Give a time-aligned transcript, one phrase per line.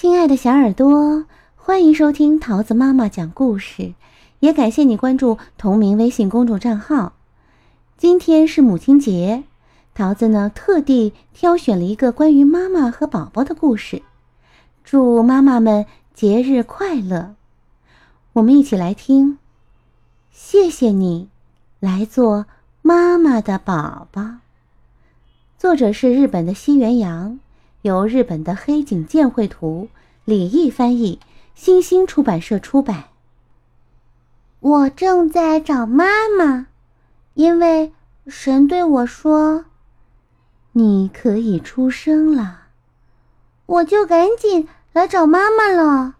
[0.00, 1.26] 亲爱的小耳朵，
[1.56, 3.94] 欢迎收听桃子妈妈讲故事，
[4.38, 7.14] 也感谢你关注同名微信公众账号。
[7.96, 9.42] 今天是母亲节，
[9.96, 14.02] 桃子呢特地挑选了一个关于妈妈和宝宝的故事，
[14.84, 15.84] 祝妈妈们
[16.14, 17.34] 节日快乐。
[18.34, 19.38] 我们一起来听，
[20.30, 21.28] 谢谢你
[21.80, 22.46] 来做
[22.82, 24.36] 妈妈的宝宝。
[25.58, 27.40] 作者是日本的西原洋。
[27.82, 29.88] 由日本的黑井健绘图，
[30.24, 31.20] 李毅翻译，
[31.54, 33.04] 新星出版社出版。
[34.60, 36.66] 我正在找妈妈，
[37.34, 37.92] 因为
[38.26, 39.66] 神对我说
[40.72, 42.62] ：“你可以出生了。”
[43.66, 46.16] 我就赶紧来找妈妈了。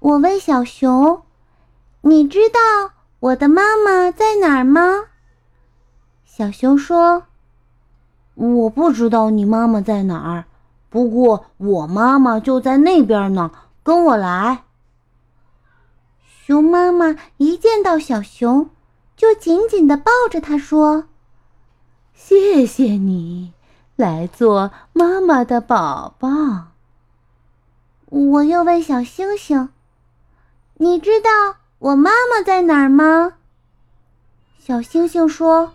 [0.00, 1.22] 我问小熊
[2.02, 5.04] ：“你知道我的妈妈在哪儿吗？”
[6.26, 7.26] 小熊说
[8.34, 10.44] ：“我不知道你妈妈在哪儿。”
[10.94, 13.50] 不过我妈妈就在那边呢，
[13.82, 14.62] 跟我来。
[16.22, 18.70] 熊妈妈一见到小熊，
[19.16, 21.06] 就紧紧的抱着它说
[22.14, 23.52] ：“谢谢你
[23.96, 26.68] 来做妈妈的宝宝。”
[28.06, 29.70] 我又问小星星
[30.78, 33.32] ：“你知道我妈妈在哪儿吗？”
[34.64, 35.72] 小星星说。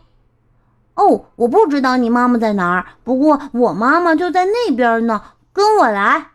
[0.99, 6.31] 哦，我不知道你妈妈在哪儿，不过我妈妈就在那边呢，跟我来。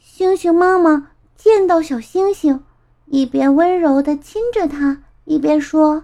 [0.00, 2.64] 星星妈妈见到小星星，
[3.06, 6.02] 一边温柔的亲着它，一边说：“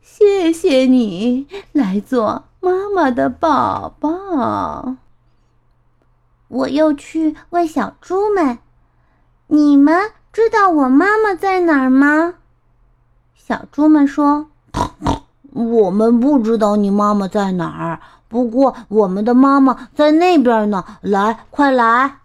[0.00, 4.94] 谢谢你来做妈妈的宝宝。”
[6.46, 8.60] 我又去问小猪们
[9.48, 12.34] ：“你们知道我妈妈在哪儿吗？”
[13.34, 14.51] 小猪们说。
[15.52, 20.84] 我们不知道你妈妈在哪儿，不过我们的妈妈在那边呢。
[21.02, 22.20] 来，快来！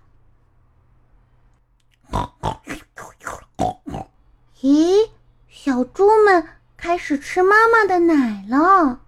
[4.61, 5.09] 咦，
[5.50, 8.99] 小猪们开始吃妈妈的奶了。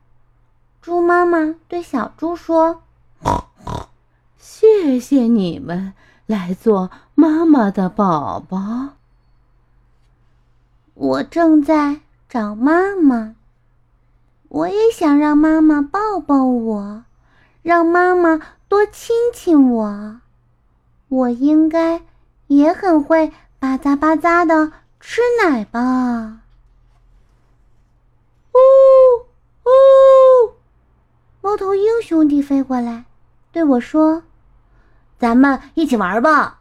[0.81, 2.83] 猪妈妈对小猪说
[4.37, 5.93] ：“谢谢你们
[6.25, 8.89] 来做妈妈的宝宝。”
[10.93, 13.35] 我正在找妈妈。
[14.49, 17.03] 我也想让妈妈抱抱我，
[17.61, 20.21] 让妈妈多亲亲我。
[21.07, 22.01] 我应该
[22.47, 26.41] 也很会吧嗒吧嗒的吃奶吧？
[28.53, 28.57] 呜
[29.65, 30.53] 呜！
[31.41, 33.05] 猫头鹰兄弟飞过来，
[33.51, 34.23] 对我说
[35.19, 36.59] ：“咱们一起玩吧。”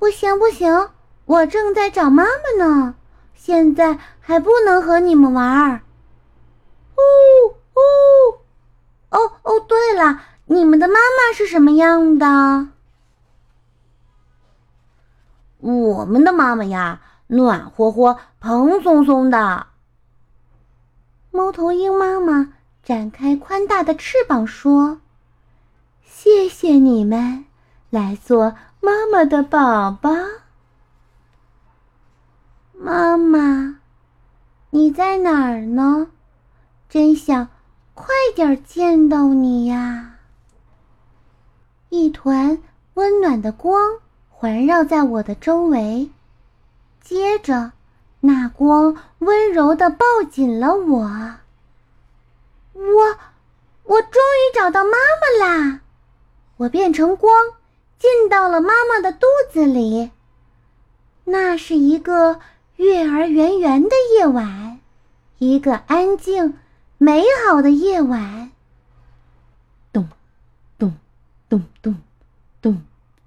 [0.00, 0.88] 不行不行，
[1.26, 2.94] 我正在找妈妈呢，
[3.34, 5.82] 现在还不能和你们玩。
[6.96, 7.80] 呜呜，
[9.10, 12.68] 哦哦，对了，你们的妈妈是什么样的？
[15.60, 19.68] 我们的妈妈呀，暖和和、蓬松松的。
[21.30, 25.00] 猫头鹰妈妈展开宽大的翅膀说
[26.04, 27.46] ：“谢谢你们
[27.90, 30.10] 来做妈妈的宝宝。”
[32.76, 33.80] 妈妈，
[34.70, 36.08] 你在哪儿呢？
[36.94, 37.48] 真想
[37.94, 38.06] 快
[38.36, 40.14] 点见到你呀！
[41.88, 42.62] 一团
[42.94, 46.12] 温暖的光环绕在我的周围，
[47.02, 47.72] 接着
[48.20, 51.00] 那光温柔的抱紧了我。
[52.74, 53.18] 我，
[53.82, 55.80] 我终于找到妈妈啦！
[56.58, 57.34] 我变成光，
[57.98, 60.12] 进到了妈妈的肚子里。
[61.24, 62.38] 那是一个
[62.76, 64.78] 月儿圆圆的夜晚，
[65.38, 66.56] 一个安静。
[66.96, 68.52] 美好的夜晚，
[69.92, 70.08] 咚，
[70.78, 70.94] 咚，
[71.48, 72.02] 咚咚，
[72.62, 72.82] 咚，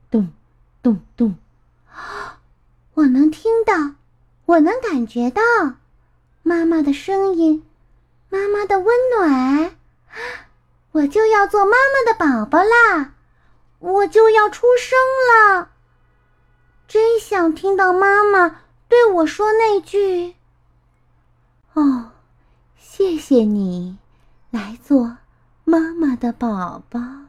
[0.10, 0.34] 咚，
[0.82, 1.36] 咚咚，
[2.94, 3.96] 我能听到，
[4.46, 5.42] 我能感觉到
[6.44, 7.68] 妈妈的声音，
[8.30, 9.76] 妈妈的温暖，
[10.94, 13.14] 我就要做妈妈的宝宝啦，
[13.80, 14.98] 我就要出生
[15.58, 15.70] 了，
[16.88, 20.36] 真想听到妈妈对我说那句
[21.74, 22.12] ：“哦。”
[22.80, 23.98] 谢谢你，
[24.50, 25.18] 来做
[25.64, 27.27] 妈妈的宝宝。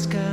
[0.00, 0.29] sky.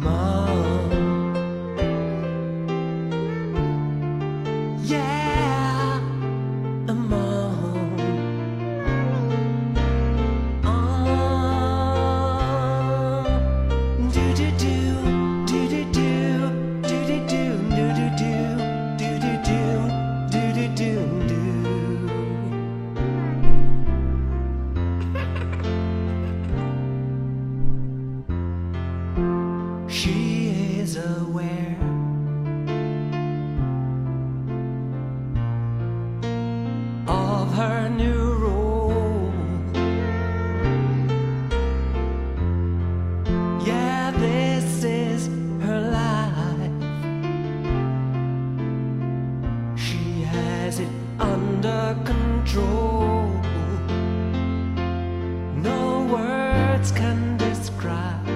[0.00, 0.39] My
[37.06, 39.32] of her new role.
[43.64, 45.28] Yeah, this is
[45.62, 46.72] her life.
[49.78, 50.88] She has it
[51.18, 53.28] under control.
[55.56, 58.28] No words can describe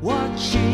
[0.00, 0.73] what she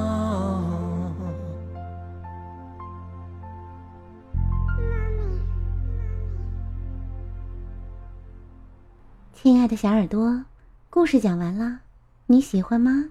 [9.43, 10.45] 亲爱的小耳朵，
[10.91, 11.79] 故事讲完了，
[12.27, 13.09] 你喜欢吗？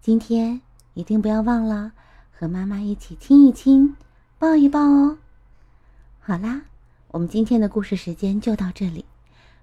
[0.00, 0.62] 今天
[0.94, 1.92] 一定不要忘了
[2.32, 3.94] 和妈妈一起亲一亲，
[4.38, 5.18] 抱一抱哦。
[6.20, 6.62] 好啦，
[7.08, 9.04] 我们今天的故事时间就到这里，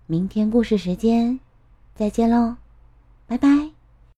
[0.06, 1.39] 明天故事时间
[1.95, 2.57] 再见喽，
[3.25, 3.75] 拜拜。